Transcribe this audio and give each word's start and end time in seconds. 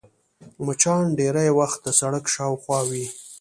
مچان 0.65 1.03
ډېری 1.17 1.49
وخت 1.59 1.79
د 1.83 1.87
سړک 1.99 2.25
شاوخوا 2.35 2.79
وي 2.89 3.05